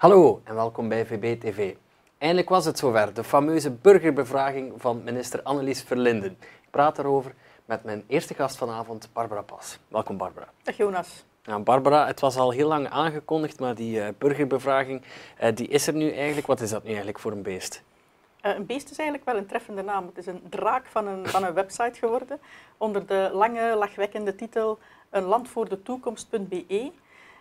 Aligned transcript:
Hallo 0.00 0.40
en 0.44 0.54
welkom 0.54 0.88
bij 0.88 1.06
VB-TV. 1.06 1.74
Eindelijk 2.18 2.48
was 2.48 2.64
het 2.64 2.78
zover, 2.78 3.14
de 3.14 3.24
fameuze 3.24 3.70
burgerbevraging 3.70 4.72
van 4.76 5.02
minister 5.04 5.42
Annelies 5.42 5.82
Verlinden. 5.82 6.30
Ik 6.40 6.70
praat 6.70 6.98
erover 6.98 7.34
met 7.64 7.84
mijn 7.84 8.04
eerste 8.06 8.34
gast 8.34 8.56
vanavond, 8.56 9.08
Barbara 9.12 9.42
Pas. 9.42 9.78
Welkom 9.88 10.16
Barbara. 10.16 10.48
Dag 10.62 10.76
Jonas. 10.76 11.24
Nou, 11.44 11.62
Barbara, 11.62 12.06
het 12.06 12.20
was 12.20 12.36
al 12.36 12.50
heel 12.50 12.68
lang 12.68 12.88
aangekondigd, 12.88 13.60
maar 13.60 13.74
die 13.74 13.98
uh, 13.98 14.08
burgerbevraging 14.18 15.02
uh, 15.42 15.48
die 15.54 15.68
is 15.68 15.86
er 15.86 15.94
nu 15.94 16.12
eigenlijk. 16.12 16.46
Wat 16.46 16.60
is 16.60 16.70
dat 16.70 16.82
nu 16.82 16.88
eigenlijk 16.88 17.18
voor 17.18 17.32
een 17.32 17.42
beest? 17.42 17.82
Uh, 18.42 18.54
een 18.54 18.66
beest 18.66 18.90
is 18.90 18.98
eigenlijk 18.98 19.28
wel 19.30 19.36
een 19.36 19.46
treffende 19.46 19.82
naam. 19.82 20.06
Het 20.06 20.18
is 20.18 20.26
een 20.26 20.42
draak 20.48 20.86
van 20.86 21.06
een, 21.06 21.26
van 21.26 21.44
een 21.44 21.54
website 21.54 21.98
geworden 21.98 22.40
onder 22.76 23.06
de 23.06 23.30
lange, 23.32 23.74
lachwekkende 23.76 24.34
titel 24.34 24.78
een 25.10 25.24
land 25.24 25.48
voor 25.48 25.68
de 25.68 25.82
toekomst.be. 25.82 26.90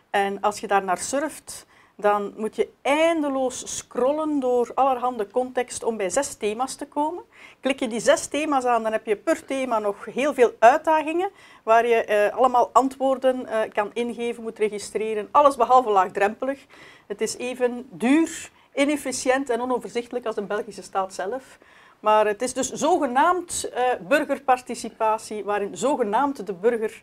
En 0.10 0.41
als 0.41 0.60
je 0.60 0.68
daar 0.68 0.84
naar 0.84 0.98
surft, 0.98 1.68
dan 2.02 2.34
moet 2.38 2.55
je 2.55 2.70
eindeloos 2.81 3.77
scrollen 3.77 4.39
door 4.39 4.71
allerhande 4.75 5.28
context 5.28 5.83
om 5.83 5.97
bij 5.97 6.10
zes 6.10 6.33
thema's 6.33 6.75
te 6.75 6.87
komen. 6.87 7.24
Klik 7.60 7.79
je 7.79 7.87
die 7.87 8.00
zes 8.00 8.28
thema's 8.28 8.65
aan, 8.65 8.83
dan 8.83 8.91
heb 8.91 9.05
je 9.05 9.15
per 9.15 9.46
thema 9.46 9.79
nog 9.79 10.05
heel 10.05 10.33
veel 10.33 10.51
uitdagingen 10.60 11.29
waar 11.64 11.88
je 11.88 11.96
eh, 11.96 12.38
allemaal 12.38 12.69
antwoorden 12.74 13.46
eh, 13.46 13.71
kan 13.74 13.89
ingeven, 13.93 14.43
moet 14.43 14.57
registreren. 14.57 15.27
Alles 15.32 15.55
behalve 15.55 15.89
laagdrempelig. 15.89 16.65
Het 17.07 17.21
is 17.21 17.38
even 17.38 17.88
duur, 17.91 18.52
inefficiënt 18.74 19.50
en 19.50 19.61
onoverzichtelijk 19.61 20.25
als 20.25 20.36
de 20.36 20.43
Belgische 20.43 20.83
staat 20.83 21.13
zelf. 21.13 21.57
Maar 22.00 22.27
het 22.27 22.41
is 22.41 22.54
dus 22.54 22.71
zogenaamd 22.71 23.69
uh, 23.74 24.07
burgerparticipatie, 24.07 25.43
waarin 25.43 25.77
zogenaamd 25.77 26.46
de 26.46 26.54
burger 26.54 27.02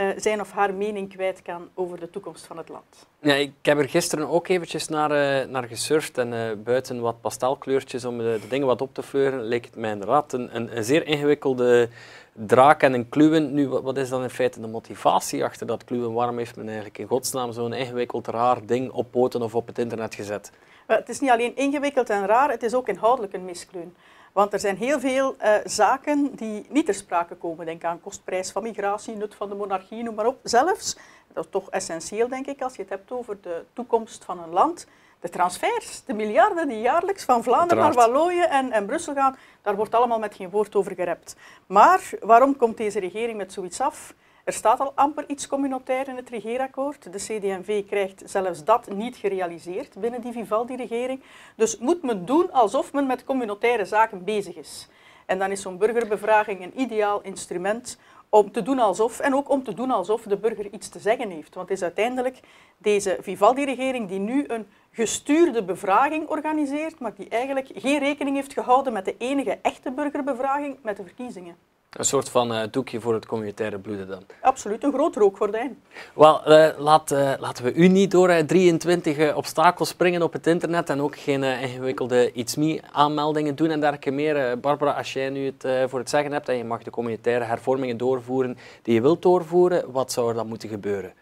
uh, 0.00 0.08
zijn 0.16 0.40
of 0.40 0.52
haar 0.52 0.74
mening 0.74 1.14
kwijt 1.14 1.42
kan 1.42 1.68
over 1.74 2.00
de 2.00 2.10
toekomst 2.10 2.46
van 2.46 2.56
het 2.56 2.68
land. 2.68 3.06
Ja, 3.20 3.34
ik 3.34 3.52
heb 3.62 3.78
er 3.78 3.88
gisteren 3.88 4.28
ook 4.28 4.48
eventjes 4.48 4.88
naar, 4.88 5.10
uh, 5.10 5.50
naar 5.50 5.64
gesurfd 5.64 6.18
en 6.18 6.32
uh, 6.32 6.52
buiten 6.64 7.00
wat 7.00 7.20
pastelkleurtjes 7.20 8.04
om 8.04 8.18
de, 8.18 8.38
de, 8.40 8.48
dingen 8.48 8.66
wat 8.66 8.82
op 8.82 8.94
te 8.94 9.02
fleuren, 9.02 9.42
leek 9.42 9.64
het 9.64 9.76
mij 9.76 9.90
inderdaad 9.90 10.32
een, 10.32 10.56
een, 10.56 10.76
een 10.76 10.84
zeer 10.84 11.06
ingewikkelde 11.06 11.88
draak 12.32 12.82
en 12.82 12.92
een 12.92 13.08
kluwen. 13.08 13.54
Nu, 13.54 13.68
wat 13.68 13.96
is 13.96 14.08
dan 14.08 14.22
in 14.22 14.30
feite 14.30 14.60
de 14.60 14.66
motivatie 14.66 15.44
achter 15.44 15.66
dat 15.66 15.84
kluwen? 15.84 16.12
Waarom 16.12 16.38
heeft 16.38 16.56
men 16.56 16.66
eigenlijk 16.66 16.98
in 16.98 17.06
godsnaam 17.06 17.52
zo'n 17.52 17.72
ingewikkeld 17.72 18.26
raar 18.26 18.66
ding 18.66 18.90
op 18.90 19.10
poten 19.10 19.42
of 19.42 19.54
op 19.54 19.66
het 19.66 19.78
internet 19.78 20.14
gezet? 20.14 20.50
Het 20.86 21.08
is 21.08 21.20
niet 21.20 21.30
alleen 21.30 21.56
ingewikkeld 21.56 22.10
en 22.10 22.26
raar, 22.26 22.50
het 22.50 22.62
is 22.62 22.74
ook 22.74 22.88
inhoudelijk 22.88 23.32
een 23.32 23.44
miskleun. 23.44 23.94
Want 24.36 24.52
er 24.52 24.60
zijn 24.60 24.76
heel 24.76 25.00
veel 25.00 25.36
uh, 25.42 25.54
zaken 25.64 26.34
die 26.34 26.66
niet 26.68 26.84
ter 26.84 26.94
sprake 26.94 27.34
komen. 27.34 27.66
Denk 27.66 27.84
aan 27.84 28.00
kostprijs 28.00 28.50
van 28.50 28.62
migratie, 28.62 29.16
nut 29.16 29.34
van 29.34 29.48
de 29.48 29.54
monarchie, 29.54 30.02
noem 30.02 30.14
maar 30.14 30.26
op. 30.26 30.38
Zelfs, 30.42 30.96
dat 31.32 31.44
is 31.44 31.50
toch 31.50 31.70
essentieel 31.70 32.28
denk 32.28 32.46
ik 32.46 32.62
als 32.62 32.76
je 32.76 32.82
het 32.82 32.90
hebt 32.90 33.12
over 33.12 33.40
de 33.40 33.64
toekomst 33.72 34.24
van 34.24 34.42
een 34.42 34.50
land. 34.50 34.86
De 35.20 35.28
transfers, 35.28 36.02
de 36.04 36.14
miljarden 36.14 36.68
die 36.68 36.80
jaarlijks 36.80 37.24
van 37.24 37.42
Vlaanderen 37.42 37.82
naar 37.84 37.92
Wallonië 37.92 38.40
en, 38.40 38.72
en 38.72 38.86
Brussel 38.86 39.14
gaan, 39.14 39.36
daar 39.62 39.76
wordt 39.76 39.94
allemaal 39.94 40.18
met 40.18 40.34
geen 40.34 40.50
woord 40.50 40.74
over 40.74 40.94
gerept. 40.94 41.36
Maar 41.66 42.10
waarom 42.20 42.56
komt 42.56 42.76
deze 42.76 43.00
regering 43.00 43.36
met 43.36 43.52
zoiets 43.52 43.80
af? 43.80 44.14
Er 44.46 44.52
staat 44.52 44.80
al 44.80 44.92
amper 44.94 45.24
iets 45.28 45.46
communautair 45.46 46.08
in 46.08 46.16
het 46.16 46.28
regeerakkoord. 46.28 47.12
De 47.12 47.18
CD&V 47.18 47.86
krijgt 47.86 48.22
zelfs 48.24 48.64
dat 48.64 48.90
niet 48.90 49.16
gerealiseerd 49.16 49.94
binnen 49.98 50.20
die 50.20 50.32
Vivaldi-regering. 50.32 51.22
Dus 51.56 51.78
moet 51.78 52.02
men 52.02 52.24
doen 52.24 52.52
alsof 52.52 52.92
men 52.92 53.06
met 53.06 53.24
communautaire 53.24 53.84
zaken 53.84 54.24
bezig 54.24 54.56
is. 54.56 54.88
En 55.24 55.38
dan 55.38 55.50
is 55.50 55.60
zo'n 55.62 55.78
burgerbevraging 55.78 56.62
een 56.62 56.80
ideaal 56.80 57.20
instrument 57.22 57.98
om 58.28 58.52
te 58.52 58.62
doen 58.62 58.78
alsof, 58.78 59.20
en 59.20 59.34
ook 59.34 59.48
om 59.50 59.62
te 59.62 59.74
doen 59.74 59.90
alsof 59.90 60.22
de 60.22 60.36
burger 60.36 60.72
iets 60.72 60.88
te 60.88 60.98
zeggen 60.98 61.30
heeft. 61.30 61.54
Want 61.54 61.68
het 61.68 61.76
is 61.76 61.82
uiteindelijk 61.82 62.40
deze 62.78 63.18
Vivaldi-regering 63.20 64.08
die 64.08 64.18
nu 64.18 64.44
een 64.48 64.66
gestuurde 64.90 65.64
bevraging 65.64 66.28
organiseert, 66.28 66.98
maar 66.98 67.14
die 67.14 67.28
eigenlijk 67.28 67.70
geen 67.74 67.98
rekening 67.98 68.36
heeft 68.36 68.52
gehouden 68.52 68.92
met 68.92 69.04
de 69.04 69.14
enige 69.18 69.58
echte 69.62 69.90
burgerbevraging, 69.90 70.78
met 70.82 70.96
de 70.96 71.04
verkiezingen. 71.04 71.56
Een 71.96 72.04
soort 72.04 72.28
van 72.28 72.52
uh, 72.52 72.62
doekje 72.70 73.00
voor 73.00 73.14
het 73.14 73.26
communitaire 73.26 73.78
bloeden 73.78 74.08
dan. 74.08 74.22
Absoluut, 74.40 74.84
een 74.84 74.92
groot 74.92 75.16
rookgordijn. 75.16 75.78
Wel, 76.14 76.50
uh, 76.50 76.68
laat, 76.78 77.12
uh, 77.12 77.32
laten 77.38 77.64
we 77.64 77.72
u 77.74 77.88
niet 77.88 78.10
door 78.10 78.44
23 78.46 79.34
obstakels 79.34 79.88
springen 79.88 80.22
op 80.22 80.32
het 80.32 80.46
internet 80.46 80.90
en 80.90 81.00
ook 81.00 81.16
geen 81.16 81.42
ingewikkelde 81.42 82.32
iets 82.32 82.56
me 82.56 82.80
aanmeldingen 82.92 83.54
doen 83.54 83.70
en 83.70 83.80
dergelijke 83.80 84.10
meer. 84.10 84.60
Barbara, 84.60 84.90
als 84.90 85.12
jij 85.12 85.30
nu 85.30 85.46
het 85.46 85.88
voor 85.88 85.98
het 85.98 86.10
zeggen 86.10 86.32
hebt 86.32 86.48
en 86.48 86.56
je 86.56 86.64
mag 86.64 86.82
de 86.82 86.90
communitaire 86.90 87.44
hervormingen 87.44 87.96
doorvoeren 87.96 88.58
die 88.82 88.94
je 88.94 89.00
wilt 89.00 89.22
doorvoeren, 89.22 89.92
wat 89.92 90.12
zou 90.12 90.28
er 90.28 90.34
dan 90.34 90.48
moeten 90.48 90.68
gebeuren? 90.68 91.12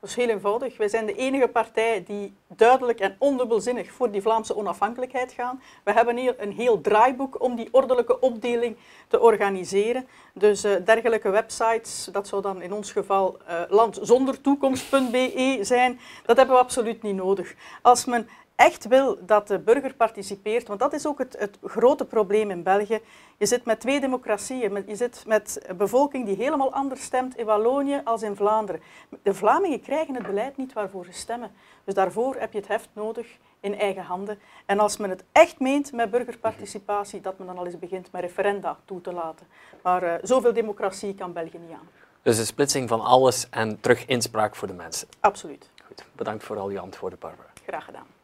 Dat 0.00 0.10
is 0.10 0.16
heel 0.16 0.28
eenvoudig. 0.28 0.76
Wij 0.76 0.88
zijn 0.88 1.06
de 1.06 1.14
enige 1.14 1.48
partij 1.48 2.04
die 2.06 2.34
duidelijk 2.46 3.00
en 3.00 3.16
ondubbelzinnig 3.18 3.90
voor 3.90 4.10
die 4.10 4.22
Vlaamse 4.22 4.56
onafhankelijkheid 4.56 5.32
gaan. 5.32 5.62
We 5.84 5.92
hebben 5.92 6.16
hier 6.16 6.34
een 6.38 6.52
heel 6.52 6.80
draaiboek 6.80 7.42
om 7.42 7.56
die 7.56 7.68
ordelijke 7.70 8.20
opdeling 8.20 8.76
te 9.08 9.20
organiseren. 9.20 10.08
Dus 10.32 10.64
uh, 10.64 10.72
dergelijke 10.84 11.30
websites, 11.30 12.08
dat 12.12 12.28
zou 12.28 12.42
dan 12.42 12.62
in 12.62 12.72
ons 12.72 12.92
geval 12.92 13.38
uh, 13.48 13.60
landzondertoekomst.be 13.68 15.58
zijn, 15.60 16.00
dat 16.26 16.36
hebben 16.36 16.54
we 16.54 16.62
absoluut 16.62 17.02
niet 17.02 17.16
nodig. 17.16 17.54
Als 17.82 18.04
men 18.04 18.28
echt 18.58 18.86
wil 18.86 19.18
dat 19.20 19.48
de 19.48 19.58
burger 19.58 19.94
participeert, 19.94 20.68
want 20.68 20.80
dat 20.80 20.92
is 20.92 21.06
ook 21.06 21.18
het, 21.18 21.36
het, 21.38 21.58
grote 21.64 22.04
probleem 22.04 22.50
in 22.50 22.62
België. 22.62 23.00
Je 23.36 23.46
zit 23.46 23.64
met 23.64 23.80
twee 23.80 24.00
democratieën, 24.00 24.84
je 24.86 24.96
zit 24.96 25.24
met 25.26 25.60
een 25.66 25.76
bevolking 25.76 26.26
die 26.26 26.36
helemaal 26.36 26.72
anders 26.72 27.02
stemt 27.02 27.36
in 27.36 27.44
Wallonië 27.44 28.00
als 28.04 28.22
in 28.22 28.36
Vlaanderen. 28.36 28.80
De 29.22 29.34
Vlamingen 29.34 29.80
krijgen 29.80 30.14
het 30.14 30.26
beleid 30.26 30.56
niet 30.56 30.72
waarvoor 30.72 31.04
ze 31.04 31.12
stemmen. 31.12 31.50
Dus 31.84 31.94
daarvoor 31.94 32.36
heb 32.38 32.52
je 32.52 32.58
het 32.58 32.68
heft 32.68 32.88
nodig 32.92 33.26
in 33.60 33.78
eigen 33.78 34.02
handen. 34.02 34.38
En 34.66 34.78
als 34.78 34.96
men 34.96 35.10
het 35.10 35.24
echt 35.32 35.58
meent 35.60 35.92
met 35.92 36.10
burgerparticipatie, 36.10 37.20
dat 37.20 37.38
men 37.38 37.46
dan 37.46 37.58
al 37.58 37.66
eens 37.66 37.78
begint 37.78 38.12
met 38.12 38.22
referenda 38.22 38.78
toe 38.84 39.00
te 39.00 39.12
laten. 39.12 39.46
Maar 39.82 40.02
uh, 40.04 40.14
zoveel 40.22 40.52
democratie 40.52 41.14
kan 41.14 41.32
België 41.32 41.58
niet 41.58 41.72
aan. 41.72 41.88
Dus 42.22 42.36
de 42.36 42.44
splitsing 42.44 42.88
van 42.88 43.00
alles 43.00 43.48
en 43.50 43.80
terug 43.80 44.06
inspraak 44.06 44.56
voor 44.56 44.68
de 44.68 44.74
mensen. 44.74 45.08
Absoluut. 45.20 45.70
Goed, 45.86 46.04
bedankt 46.12 46.44
voor 46.44 46.58
al 46.58 46.68
die 46.68 46.80
antwoorden, 46.80 47.18
Barbara. 47.18 47.48
Graag 47.66 47.84
gedaan. 47.84 48.17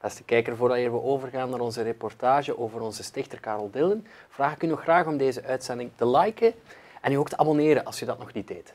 Beste 0.00 0.24
kijker, 0.24 0.56
voordat 0.56 0.78
we 0.78 1.02
overgaan 1.02 1.50
naar 1.50 1.60
onze 1.60 1.82
reportage 1.82 2.58
over 2.58 2.80
onze 2.80 3.02
stichter 3.02 3.40
Karel 3.40 3.70
Dillen, 3.70 4.06
vraag 4.28 4.54
ik 4.54 4.62
u 4.62 4.66
nog 4.66 4.82
graag 4.82 5.06
om 5.06 5.16
deze 5.16 5.44
uitzending 5.44 5.90
te 5.96 6.08
liken 6.08 6.54
en 7.00 7.12
u 7.12 7.14
ook 7.14 7.28
te 7.28 7.36
abonneren 7.36 7.84
als 7.84 7.98
je 7.98 8.04
dat 8.04 8.18
nog 8.18 8.32
niet 8.32 8.48
deed. 8.48 8.74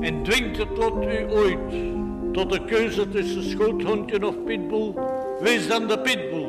En 0.00 0.22
dwingt 0.22 0.58
het 0.58 0.76
lot 0.76 1.04
u 1.04 1.32
ooit 1.32 1.94
tot 2.32 2.52
de 2.52 2.64
keuze 2.64 3.08
tussen 3.08 3.42
schoothondje 3.42 4.26
of 4.26 4.44
pitbull, 4.44 4.94
wees 5.40 5.68
dan 5.68 5.88
de 5.88 5.98
pitbull. 5.98 6.43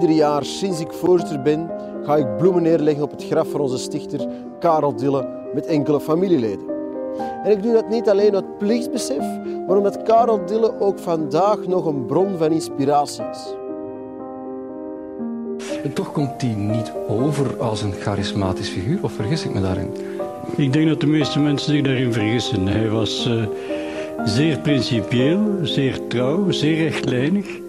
Ieder 0.00 0.16
jaar 0.16 0.44
sinds 0.44 0.80
ik 0.80 0.92
voorzitter 0.92 1.42
ben, 1.42 1.70
ga 2.04 2.16
ik 2.16 2.36
bloemen 2.36 2.62
neerleggen 2.62 3.02
op 3.02 3.10
het 3.10 3.24
graf 3.24 3.50
van 3.50 3.60
onze 3.60 3.78
stichter 3.78 4.28
Karel 4.58 4.96
Dille 4.96 5.28
met 5.54 5.66
enkele 5.66 6.00
familieleden. 6.00 6.66
En 7.44 7.50
ik 7.50 7.62
doe 7.62 7.72
dat 7.72 7.88
niet 7.88 8.08
alleen 8.08 8.34
uit 8.34 8.58
plichtsbesef, 8.58 9.24
maar 9.66 9.76
omdat 9.76 10.02
Karel 10.02 10.46
Dille 10.46 10.80
ook 10.80 10.98
vandaag 10.98 11.66
nog 11.66 11.86
een 11.86 12.06
bron 12.06 12.36
van 12.36 12.52
inspiratie 12.52 13.24
is. 13.24 13.54
En 15.82 15.92
toch 15.92 16.12
komt 16.12 16.42
hij 16.42 16.54
niet 16.54 16.92
over 17.08 17.62
als 17.62 17.82
een 17.82 17.92
charismatisch 17.92 18.68
figuur, 18.68 18.98
of 19.02 19.12
vergis 19.12 19.44
ik 19.44 19.54
me 19.54 19.60
daarin? 19.60 19.90
Ik 20.56 20.72
denk 20.72 20.88
dat 20.88 21.00
de 21.00 21.06
meeste 21.06 21.38
mensen 21.38 21.72
zich 21.72 21.82
daarin 21.82 22.12
vergissen. 22.12 22.66
Hij 22.66 22.88
was 22.88 23.26
uh, 23.26 23.46
zeer 24.24 24.58
principieel, 24.58 25.40
zeer 25.62 26.06
trouw, 26.06 26.50
zeer 26.50 26.82
rechtlijnig. 26.82 27.66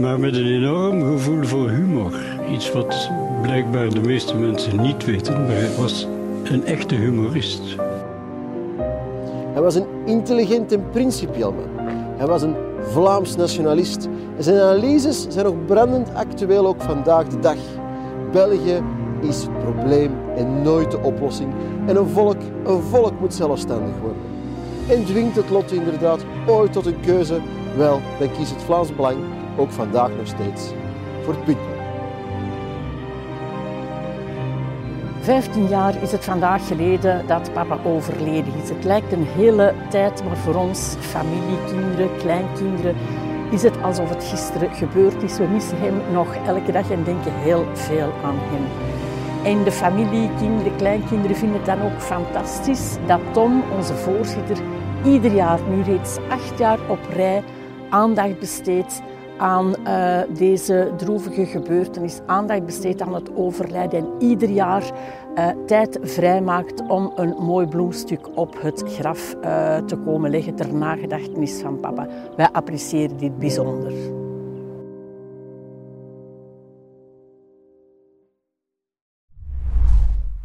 Maar 0.00 0.20
met 0.20 0.34
een 0.36 0.46
enorm 0.46 1.02
gevoel 1.02 1.44
voor 1.44 1.70
humor. 1.70 2.12
Iets 2.50 2.72
wat 2.72 3.10
blijkbaar 3.42 3.88
de 3.88 4.00
meeste 4.00 4.36
mensen 4.36 4.80
niet 4.82 5.04
weten, 5.04 5.46
maar 5.46 5.56
hij 5.56 5.74
was 5.76 6.06
een 6.44 6.64
echte 6.64 6.94
humorist. 6.94 7.62
Hij 9.52 9.62
was 9.62 9.74
een 9.74 9.86
intelligent 10.04 10.72
en 10.72 10.90
principieel 10.90 11.52
man. 11.52 11.86
Hij 12.16 12.26
was 12.26 12.42
een 12.42 12.54
Vlaams 12.80 13.36
nationalist. 13.36 14.08
En 14.36 14.42
zijn 14.42 14.60
analyses 14.60 15.26
zijn 15.28 15.44
nog 15.44 15.64
brandend 15.66 16.14
actueel 16.14 16.66
ook 16.66 16.82
vandaag 16.82 17.26
de 17.26 17.38
dag. 17.38 17.58
België 18.32 18.82
is 19.20 19.42
het 19.42 19.58
probleem 19.58 20.12
en 20.36 20.62
nooit 20.62 20.90
de 20.90 21.00
oplossing. 21.00 21.52
En 21.86 21.96
een 21.96 22.08
volk, 22.08 22.40
een 22.64 22.82
volk 22.82 23.20
moet 23.20 23.34
zelfstandig 23.34 23.98
worden. 24.00 24.22
En 24.88 25.04
dwingt 25.04 25.36
het 25.36 25.50
lot 25.50 25.72
inderdaad 25.72 26.24
ooit 26.46 26.72
tot 26.72 26.86
een 26.86 27.00
keuze? 27.00 27.40
Wel, 27.76 28.00
dan 28.18 28.30
kiest 28.32 28.50
het 28.50 28.62
Vlaams 28.62 28.94
Belang 28.94 29.18
ook 29.58 29.70
vandaag 29.70 30.10
nog 30.16 30.26
steeds 30.26 30.72
voor 31.22 31.36
pitbull. 31.36 31.76
Vijftien 35.20 35.68
jaar 35.68 36.02
is 36.02 36.12
het 36.12 36.24
vandaag 36.24 36.66
geleden 36.66 37.26
dat 37.26 37.52
papa 37.52 37.78
overleden 37.84 38.52
is. 38.62 38.68
Het 38.68 38.84
lijkt 38.84 39.12
een 39.12 39.26
hele 39.36 39.74
tijd, 39.90 40.24
maar 40.24 40.36
voor 40.36 40.54
ons, 40.54 40.96
familie, 41.00 41.58
kinderen, 41.66 42.16
kleinkinderen, 42.16 42.94
is 43.50 43.62
het 43.62 43.82
alsof 43.82 44.08
het 44.08 44.24
gisteren 44.24 44.74
gebeurd 44.74 45.22
is. 45.22 45.38
We 45.38 45.44
missen 45.44 45.78
hem 45.80 45.94
nog 46.12 46.34
elke 46.46 46.72
dag 46.72 46.90
en 46.90 47.04
denken 47.04 47.32
heel 47.32 47.64
veel 47.72 48.12
aan 48.24 48.38
hem. 48.38 48.66
En 49.56 49.64
de 49.64 49.72
familie, 49.72 50.30
kinderen, 50.38 50.76
kleinkinderen 50.76 51.36
vinden 51.36 51.56
het 51.56 51.66
dan 51.66 51.82
ook 51.82 52.00
fantastisch 52.00 52.96
dat 53.06 53.20
Tom, 53.32 53.62
onze 53.76 53.94
voorzitter, 53.94 54.56
ieder 55.04 55.32
jaar, 55.32 55.58
nu 55.70 55.82
reeds 55.82 56.16
acht 56.28 56.58
jaar 56.58 56.78
op 56.88 56.98
rij, 57.12 57.42
aandacht 57.90 58.38
besteedt 58.38 59.02
aan 59.38 59.74
uh, 59.86 60.20
deze 60.36 60.92
droevige 60.96 61.46
gebeurtenis, 61.46 62.20
aandacht 62.26 62.64
besteedt 62.64 63.00
aan 63.00 63.14
het 63.14 63.36
overlijden 63.36 63.98
en 64.00 64.12
ieder 64.18 64.48
jaar 64.48 64.82
uh, 65.34 65.48
tijd 65.66 65.98
vrijmaakt 66.02 66.80
om 66.80 67.12
een 67.16 67.34
mooi 67.38 67.66
bloemstuk 67.66 68.36
op 68.36 68.62
het 68.62 68.82
graf 68.86 69.34
uh, 69.34 69.76
te 69.76 69.96
komen 69.96 70.30
leggen 70.30 70.54
ter 70.54 70.74
nagedachtenis 70.74 71.60
van 71.60 71.80
papa. 71.80 72.06
Wij 72.36 72.48
appreciëren 72.52 73.16
dit 73.16 73.38
bijzonder. 73.38 73.92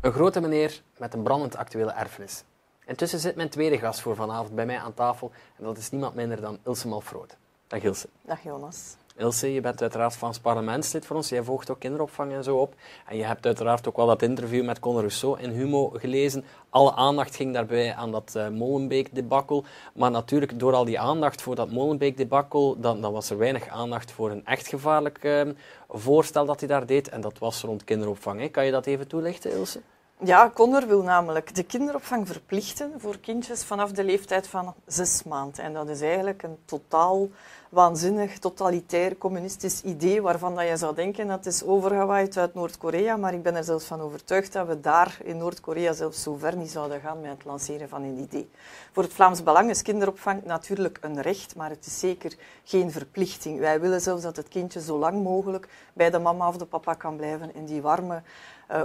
Een 0.01 0.12
grote 0.12 0.42
meneer 0.42 0.81
met 0.98 1.13
een 1.13 1.24
brandend 1.24 1.56
actuele 1.56 1.92
erfenis. 1.92 2.44
Intussen 2.86 3.19
zit 3.19 3.36
mijn 3.36 3.50
tweede 3.50 3.78
gast 3.78 4.01
voor 4.01 4.16
vanavond 4.16 4.56
bij 4.56 4.66
mij 4.66 4.80
aan 4.80 4.94
tafel 4.94 5.31
en 5.57 5.63
dat 5.63 5.78
is 5.78 5.92
niemand 5.92 6.16
minder 6.16 6.42
dan 6.42 6.57
Ilse 6.63 6.88
Malfroot. 6.88 7.38
Dag 7.74 7.84
Ilse. 7.84 8.08
Dag 8.22 8.44
Jonas. 8.44 8.96
Ilse, 9.18 9.54
je 9.54 9.62
bent 9.62 9.81
uiteraard 9.81 10.16
Frans 10.16 10.40
parlementslid 10.40 11.06
voor 11.06 11.16
ons. 11.16 11.30
Jij 11.30 11.44
volgt 11.44 11.70
ook 11.70 11.80
kinderopvang 11.80 12.34
en 12.34 12.44
zo 12.44 12.58
op. 12.58 12.75
En 13.08 13.18
je 13.18 13.24
hebt 13.24 13.46
uiteraard 13.46 13.88
ook 13.88 13.96
wel 13.96 14.06
dat 14.06 14.22
interview 14.22 14.66
met 14.66 14.80
Conor 14.80 15.00
Rousseau 15.00 15.40
in 15.40 15.50
Humo 15.50 15.90
gelezen. 15.90 16.44
Alle 16.70 16.94
aandacht 16.94 17.36
ging 17.36 17.54
daarbij 17.54 17.94
aan 17.94 18.12
dat 18.12 18.34
uh, 18.38 18.48
Molenbeek-debakkel. 18.48 19.64
Maar 19.94 20.12
natuurlijk, 20.12 20.60
door 20.60 20.74
al 20.74 20.86
die 20.86 21.00
aandacht 21.00 21.42
voor 21.42 21.56
dat 21.56 21.72
Molenbeek-debakkel, 21.72 22.80
dan, 22.80 23.02
dan, 23.02 23.14
was 23.14 23.30
er 23.30 23.38
weinig 23.38 23.68
aandacht 23.68 24.12
voor 24.12 24.31
een 24.31 24.46
echt 24.46 24.68
gevaarlijk 24.68 25.24
uh, 25.24 25.42
voorstel 25.90 26.46
dat 26.46 26.60
hij 26.60 26.70
daar 26.70 26.86
deed. 26.86 27.10
En 27.10 27.22
dat 27.22 27.40
was 27.40 27.62
rond 27.62 27.84
kinderopvang. 27.84 28.40
Hè. 28.40 28.48
Kan 28.48 28.66
je 28.66 28.72
dat 28.72 28.86
even 28.86 29.08
toelichten, 29.08 29.52
Ilse? 29.52 29.81
Ja, 30.25 30.52
Connor 30.54 30.88
wil 30.88 31.02
namelijk 31.02 31.56
de 31.56 31.64
kinderopvang 31.64 32.28
verplichten 32.28 32.92
voor 32.98 33.20
kindjes 33.20 33.64
vanaf 33.64 33.92
de 33.92 34.04
leeftijd 34.04 34.48
van 34.48 34.74
zes 34.86 35.24
maanden. 35.24 35.64
En 35.64 35.74
dat 35.74 35.90
is 35.90 36.02
eigenlijk 36.02 36.44
een 36.44 36.58
totaal 36.66 37.30
waanzinnig, 37.70 38.40
totalitair, 38.40 39.18
communistisch 39.18 39.81
idee 39.81 40.22
waarvan 40.22 40.56
dat 40.56 40.68
je 40.68 40.78
zou 40.78 40.96
denken 40.96 41.28
dat 41.28 41.46
is 41.46 41.64
overgewaaid 41.64 42.38
uit 42.38 42.54
Noord-Korea. 42.54 43.18
Maar 43.18 43.34
ik 43.34 43.44
ben 43.44 43.56
er 43.56 43.64
zelfs 43.64 43.86
van 43.86 44.02
overtuigd 44.02 44.54
dat 44.54 44.68
we 44.68 44.80
daar 44.80 45.18
in 45.24 45.38
Noord-Korea 45.38 45.94
zelfs 45.94 46.24
zo 46.24 46.36
ver 46.36 46.56
niet 46.56 46.72
zouden 46.72 47.00
gaan 47.00 47.22
met 47.22 47.31
het 47.31 47.46
lanceren 47.46 47.90
van 47.90 48.04
een 48.04 48.18
idee. 48.18 48.50
Voor 48.92 49.04
het 49.04 49.14
Vlaams 49.14 49.44
Belang 49.44 49.70
is 49.70 49.81
kinderopvang 49.81 50.44
natuurlijk 50.44 50.98
een 51.02 51.22
recht, 51.22 51.56
maar 51.56 51.70
het 51.70 51.86
is 51.86 52.00
zeker 52.00 52.36
geen 52.64 52.92
verplichting. 52.92 53.60
Wij 53.60 53.80
willen 53.80 54.02
zelfs 54.02 54.24
dat 54.24 54.36
het 54.36 54.48
kindje 54.48 54.81
zo 54.81 54.98
lang 54.98 55.24
mogelijk 55.24 55.68
bij 55.94 56.10
de 56.10 56.20
mama 56.20 56.48
of 56.48 56.58
de 56.58 56.66
papa 56.66 56.94
kan 56.94 57.16
blijven 57.16 57.56
in 57.56 57.66
die 57.66 57.81
warme 57.81 58.22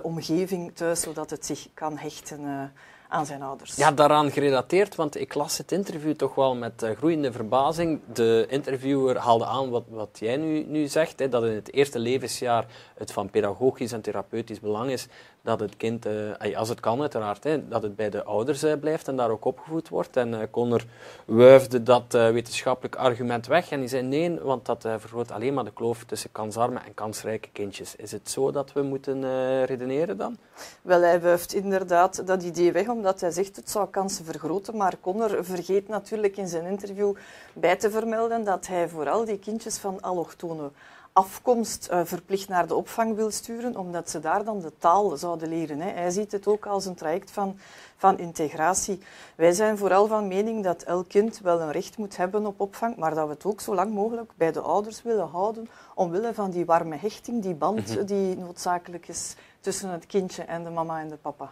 omgeving 0.03 0.75
thuis, 0.75 1.01
zodat 1.01 1.31
het 1.31 1.47
zich 1.47 1.69
kan 1.75 1.99
hechten 1.99 2.41
uh, 2.41 2.63
aan 3.09 3.27
zijn 3.27 3.43
ouders. 3.43 3.77
Ja, 3.77 3.93
daaraan 3.93 4.31
gerelateerd, 4.31 4.95
want 4.95 5.17
ik 5.17 5.35
las 5.35 5.59
het 5.59 5.73
interview 5.73 6.15
toch 6.15 6.35
wel 6.35 6.55
met 6.55 6.83
uh, 6.83 6.91
groeiende 6.97 7.33
verbazing. 7.33 8.01
De 8.13 8.47
interviewer 8.49 9.17
haalde 9.17 9.45
aan 9.47 9.71
wat, 9.71 9.85
wat 9.89 10.17
jij 10.21 10.37
nu, 10.37 10.65
nu 10.65 10.87
zegt, 10.87 11.19
hè, 11.19 11.29
dat 11.29 11.45
in 11.45 11.55
het 11.55 11.73
eerste 11.73 11.99
levensjaar 11.99 12.67
het 12.95 13.13
van 13.13 13.31
pedagogisch 13.31 13.93
en 13.93 14.01
therapeutisch 14.01 14.61
belang 14.61 14.91
is 14.91 15.07
dat 15.49 15.61
het 15.61 15.77
kind, 15.77 16.07
uh, 16.07 16.57
als 16.57 16.69
het 16.69 16.81
kan 16.81 17.01
uiteraard, 17.01 17.45
hè, 17.45 17.69
dat 17.69 17.83
het 17.83 17.97
bij 17.97 18.11
de 18.11 18.25
ouders 18.25 18.65
uh, 18.65 18.73
blijft 18.81 19.09
en 19.09 19.17
daar 19.17 19.31
ook 19.31 19.45
opgevoed 19.45 19.89
wordt. 19.89 20.17
En 20.17 20.33
uh, 20.33 20.39
Connor 20.51 20.85
wuifde 21.25 21.83
dat 21.83 22.13
wetenschappelijk 22.13 22.97
argument 22.97 23.47
weg 23.47 23.71
en 23.71 23.81
die 23.81 23.89
zei 23.89 24.03
nee, 24.03 24.41
want 24.41 24.67
dat 24.67 24.83
vergroot 24.83 25.31
alleen 25.31 25.55
maar 25.55 25.65
de 25.65 25.73
kloof 25.73 26.05
tussen 26.05 26.33
kansarme 26.33 26.79
en 26.79 26.95
kansrijke 26.95 27.49
kindjes. 27.53 27.97
Is 27.97 28.13
het 28.13 28.31
zo 28.31 28.51
dat 28.51 28.73
we 28.73 28.83
moeten 28.83 29.25
redeneren 29.65 30.17
dan? 30.17 30.37
Wel, 30.83 31.01
hij 31.01 31.21
wuift 31.21 31.55
inderdaad 31.55 32.27
dat 32.27 32.43
idee 32.43 32.73
weg, 32.73 32.89
omdat 32.89 33.21
hij 33.21 33.31
zegt 33.31 33.57
het 33.57 33.71
zou 33.71 33.89
kansen 33.91 34.25
vergroten, 34.25 34.77
maar 34.77 34.95
Connor 35.01 35.45
vergeet 35.45 35.89
natuurlijk 35.89 36.37
in 36.37 36.49
zijn 36.49 36.65
interview 36.65 37.15
bij 37.53 37.77
te 37.77 37.91
vermelden 37.91 38.45
dat 38.45 38.67
hij 38.67 38.89
vooral 38.89 39.25
die 39.25 39.39
kindjes 39.39 39.79
van 39.79 40.01
allochtonen 40.01 40.73
afkomst 41.19 41.89
uh, 41.91 42.01
verplicht 42.05 42.49
naar 42.49 42.67
de 42.67 42.75
opvang 42.75 43.17
wil 43.17 43.31
sturen, 43.31 43.77
omdat 43.77 44.11
ze 44.11 44.21
daar 44.21 44.45
dan 44.45 44.61
de 44.61 44.73
taal 44.79 45.17
zouden 45.17 45.49
leren. 45.49 45.81
Hè. 45.81 45.91
Hij 45.91 46.11
ziet 46.11 46.33
het 46.33 46.47
ook 46.47 46.67
als 46.67 46.87
een 46.87 46.95
traject 46.95 47.31
van, 47.31 47.59
van 47.97 48.19
integratie. 48.19 49.01
Wij 49.35 49.53
zijn 49.53 49.79
vooral 49.79 50.07
van 50.07 50.29
mening 50.29 50.65
dat 50.65 50.83
elk 50.83 51.09
kind 51.09 51.41
wel 51.41 51.61
een 51.61 51.73
recht 51.73 51.97
moet 51.97 52.17
hebben 52.17 52.47
op 52.47 52.61
opvang, 52.61 52.97
maar 52.97 53.15
dat 53.15 53.27
we 53.27 53.33
het 53.33 53.45
ook 53.45 53.61
zo 53.61 53.75
lang 53.75 53.93
mogelijk 53.93 54.33
bij 54.37 54.53
de 54.53 54.61
ouders 54.61 55.03
willen 55.03 55.29
houden, 55.29 55.69
omwille 55.95 56.35
van 56.35 56.51
die 56.51 56.65
warme 56.65 56.97
hechting, 56.97 57.43
die 57.43 57.55
band 57.55 57.89
mhm. 57.89 58.05
die 58.05 58.37
noodzakelijk 58.37 59.09
is 59.09 59.35
tussen 59.61 59.91
het 59.91 60.07
kindje 60.07 60.43
en 60.43 60.65
de 60.65 60.71
mama 60.71 61.01
en 61.01 61.09
de 61.09 61.17
papa. 61.17 61.51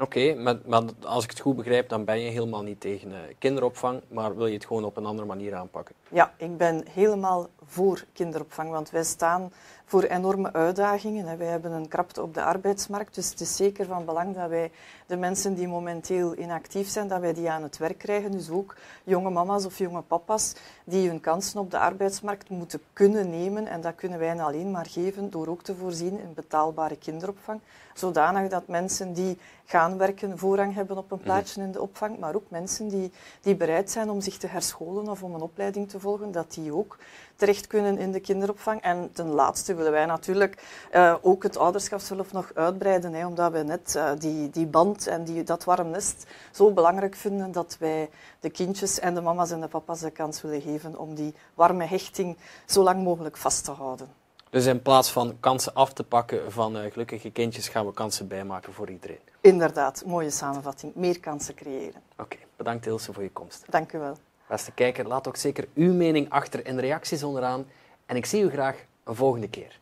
Oké, 0.00 0.34
maar, 0.34 0.56
maar, 0.66 0.82
als 1.04 1.24
ik 1.24 1.30
het 1.30 1.40
goed 1.40 1.56
begrijp, 1.56 1.88
dan 1.88 2.04
ben 2.04 2.20
je 2.20 2.30
helemaal 2.30 2.62
niet 2.62 2.80
tegen 2.80 3.10
uh, 3.10 3.16
kinderopvang, 3.38 4.00
maar 4.08 4.36
wil 4.36 4.46
je 4.46 4.54
het 4.54 4.66
gewoon 4.66 4.84
op 4.84 4.96
een 4.96 5.06
andere 5.06 5.26
manier 5.26 5.54
aanpakken? 5.54 5.94
Ja, 6.08 6.34
ik 6.36 6.56
ben 6.56 6.84
helemaal 6.90 7.48
voor 7.64 8.04
kinderopvang, 8.12 8.70
want 8.70 8.90
wij 8.90 9.04
staan 9.04 9.52
voor 9.88 10.02
enorme 10.02 10.52
uitdagingen. 10.52 11.38
Wij 11.38 11.46
hebben 11.46 11.72
een 11.72 11.88
krapte 11.88 12.22
op 12.22 12.34
de 12.34 12.42
arbeidsmarkt, 12.42 13.14
dus 13.14 13.30
het 13.30 13.40
is 13.40 13.56
zeker 13.56 13.86
van 13.86 14.04
belang 14.04 14.34
dat 14.34 14.48
wij 14.48 14.70
de 15.06 15.16
mensen 15.16 15.54
die 15.54 15.68
momenteel 15.68 16.36
inactief 16.36 16.88
zijn, 16.88 17.08
dat 17.08 17.20
wij 17.20 17.34
die 17.34 17.50
aan 17.50 17.62
het 17.62 17.78
werk 17.78 17.98
krijgen. 17.98 18.30
Dus 18.30 18.50
ook 18.50 18.76
jonge 19.04 19.30
mama's 19.30 19.64
of 19.64 19.78
jonge 19.78 20.02
papa's 20.02 20.54
die 20.84 21.08
hun 21.08 21.20
kansen 21.20 21.60
op 21.60 21.70
de 21.70 21.78
arbeidsmarkt 21.78 22.48
moeten 22.48 22.80
kunnen 22.92 23.30
nemen. 23.30 23.66
En 23.66 23.80
dat 23.80 23.94
kunnen 23.94 24.18
wij 24.18 24.40
alleen 24.40 24.70
maar 24.70 24.86
geven 24.86 25.30
door 25.30 25.46
ook 25.46 25.62
te 25.62 25.74
voorzien 25.74 26.20
in 26.20 26.34
betaalbare 26.34 26.96
kinderopvang. 26.96 27.60
Zodanig 27.94 28.50
dat 28.50 28.66
mensen 28.66 29.12
die 29.12 29.38
gaan 29.64 29.98
werken 29.98 30.38
voorrang 30.38 30.74
hebben 30.74 30.96
op 30.96 31.10
een 31.10 31.20
plaatsje 31.20 31.60
in 31.60 31.72
de 31.72 31.80
opvang, 31.80 32.18
maar 32.18 32.34
ook 32.34 32.50
mensen 32.50 32.88
die, 32.88 33.12
die 33.40 33.56
bereid 33.56 33.90
zijn 33.90 34.10
om 34.10 34.20
zich 34.20 34.36
te 34.36 34.46
herscholen 34.46 35.08
of 35.08 35.22
om 35.22 35.34
een 35.34 35.40
opleiding 35.40 35.88
te 35.88 36.00
volgen, 36.00 36.32
dat 36.32 36.52
die 36.54 36.74
ook 36.74 36.96
terecht 37.36 37.66
kunnen 37.66 37.98
in 37.98 38.12
de 38.12 38.20
kinderopvang. 38.20 38.80
En 38.80 39.10
ten 39.12 39.26
laatste 39.26 39.74
willen 39.78 39.92
wij 39.92 40.06
natuurlijk 40.06 40.62
uh, 40.94 41.14
ook 41.20 41.42
het 41.42 41.56
ouderschapsverlof 41.56 42.32
nog 42.32 42.50
uitbreiden, 42.54 43.12
hè, 43.12 43.26
omdat 43.26 43.52
we 43.52 43.58
net 43.62 43.94
uh, 43.96 44.10
die, 44.18 44.50
die 44.50 44.66
band 44.66 45.06
en 45.06 45.24
die, 45.24 45.42
dat 45.42 45.64
warm 45.64 45.90
nest 45.90 46.26
zo 46.52 46.70
belangrijk 46.70 47.16
vinden 47.16 47.52
dat 47.52 47.76
wij 47.78 48.10
de 48.40 48.50
kindjes 48.50 48.98
en 48.98 49.14
de 49.14 49.20
mama's 49.20 49.50
en 49.50 49.60
de 49.60 49.68
papa's 49.68 50.00
de 50.00 50.10
kans 50.10 50.42
willen 50.42 50.60
geven 50.60 50.98
om 50.98 51.14
die 51.14 51.34
warme 51.54 51.84
hechting 51.84 52.36
zo 52.66 52.82
lang 52.82 53.02
mogelijk 53.02 53.36
vast 53.36 53.64
te 53.64 53.70
houden. 53.70 54.08
Dus 54.50 54.66
in 54.66 54.82
plaats 54.82 55.10
van 55.10 55.36
kansen 55.40 55.74
af 55.74 55.92
te 55.92 56.04
pakken 56.04 56.52
van 56.52 56.76
uh, 56.76 56.90
gelukkige 56.92 57.30
kindjes, 57.30 57.68
gaan 57.68 57.86
we 57.86 57.92
kansen 57.92 58.28
bijmaken 58.28 58.72
voor 58.72 58.90
iedereen. 58.90 59.20
Inderdaad, 59.40 60.02
mooie 60.06 60.30
samenvatting. 60.30 60.94
Meer 60.94 61.20
kansen 61.20 61.54
creëren. 61.54 62.02
Oké, 62.18 62.36
bedankt 62.56 62.86
Ilse 62.86 63.12
voor 63.12 63.22
je 63.22 63.30
komst. 63.30 63.64
Dank 63.68 63.92
u 63.92 63.98
wel. 63.98 64.16
Beste 64.48 64.72
kijker, 64.72 65.06
laat 65.06 65.28
ook 65.28 65.36
zeker 65.36 65.68
uw 65.74 65.92
mening 65.92 66.30
achter 66.30 66.66
in 66.66 66.74
de 66.74 66.80
reacties 66.80 67.22
onderaan. 67.22 67.66
En 68.06 68.16
ik 68.16 68.26
zie 68.26 68.42
u 68.42 68.50
graag 68.50 68.84
een 69.08 69.14
volgende 69.14 69.48
keer. 69.48 69.80